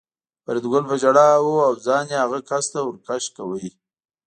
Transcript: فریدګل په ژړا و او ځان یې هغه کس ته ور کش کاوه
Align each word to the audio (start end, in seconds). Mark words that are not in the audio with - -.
فریدګل 0.45 0.83
په 0.89 0.95
ژړا 1.01 1.29
و 1.43 1.47
او 1.67 1.73
ځان 1.85 2.05
یې 2.11 2.17
هغه 2.23 2.39
کس 2.49 2.65
ته 2.73 2.79
ور 2.85 2.95
کش 3.07 3.23
کاوه 3.35 3.59